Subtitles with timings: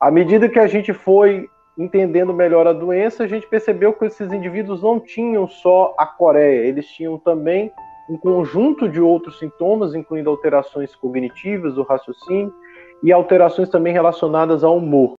[0.00, 4.32] À medida que a gente foi entendendo melhor a doença, a gente percebeu que esses
[4.32, 7.72] indivíduos não tinham só a coreia, eles tinham também
[8.08, 12.54] um conjunto de outros sintomas, incluindo alterações cognitivas do raciocínio
[13.02, 15.14] e alterações também relacionadas ao humor.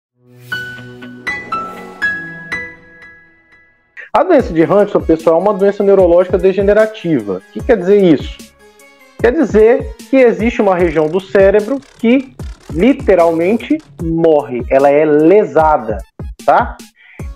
[4.14, 7.42] A doença de Huntington, pessoal, é uma doença neurológica degenerativa.
[7.50, 8.38] O que quer dizer isso?
[9.20, 12.34] Quer dizer que existe uma região do cérebro que
[12.72, 15.98] literalmente morre, ela é lesada,
[16.46, 16.78] tá?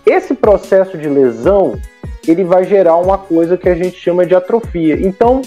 [0.06, 1.80] Esse processo de lesão,
[2.28, 5.00] ele vai gerar uma coisa que a gente chama de atrofia.
[5.02, 5.42] Então,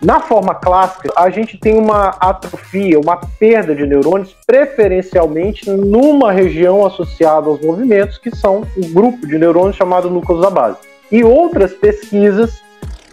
[0.00, 6.84] na forma clássica, a gente tem uma atrofia, uma perda de neurônios, preferencialmente numa região
[6.84, 10.78] associada aos movimentos, que são um grupo de neurônios chamado núcleo da base.
[11.10, 12.61] E outras pesquisas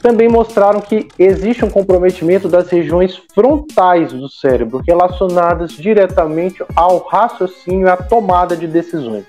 [0.01, 7.87] também mostraram que existe um comprometimento das regiões frontais do cérebro, relacionadas diretamente ao raciocínio
[7.87, 9.25] e à tomada de decisões.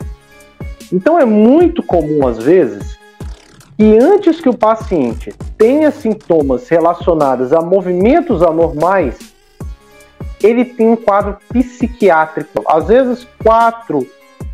[0.93, 2.99] Então é muito comum, às vezes,
[3.79, 9.19] e antes que o paciente tenha sintomas relacionados a movimentos anormais,
[10.43, 12.63] ele tem um quadro psiquiátrico.
[12.67, 14.07] Às vezes, quatro,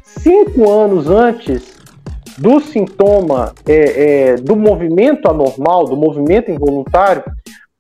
[0.03, 1.76] cinco anos antes
[2.39, 7.25] do sintoma é, é, do movimento anormal, do movimento involuntário,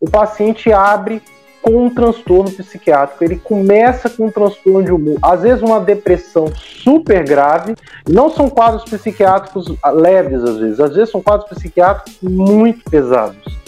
[0.01, 1.23] o paciente abre
[1.67, 3.25] com um transtorno psiquiátrico.
[3.25, 7.75] Ele começa com um transtorno de humor, às vezes uma depressão super grave.
[8.09, 13.59] Não são quadros psiquiátricos leves, às vezes, às vezes são quadros psiquiátricos muito pesados,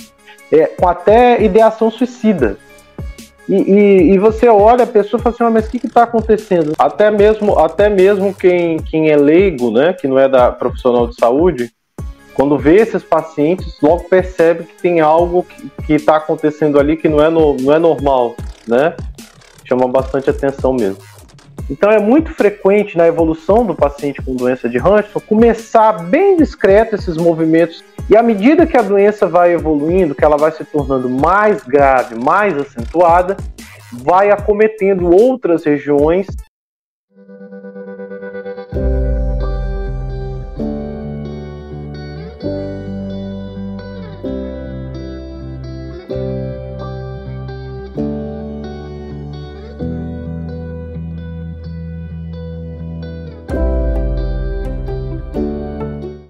[0.53, 2.57] é, com até ideação suicida.
[3.49, 6.03] E, e, e, você olha a pessoa e fala assim, ah, mas o que está
[6.03, 6.75] acontecendo?
[6.79, 11.15] Até mesmo, até mesmo quem, quem é leigo, né, que não é da profissional de
[11.15, 11.73] saúde,
[12.35, 15.45] quando vê esses pacientes, logo percebe que tem algo
[15.85, 18.95] que está acontecendo ali que não é, no, não é normal, né?
[19.65, 21.03] Chama bastante atenção mesmo.
[21.69, 26.95] Então é muito frequente na evolução do paciente com doença de Huntington começar bem discreto
[26.95, 31.11] esses movimentos e à medida que a doença vai evoluindo, que ela vai se tornando
[31.11, 33.37] mais grave, mais acentuada,
[33.93, 36.27] vai acometendo outras regiões.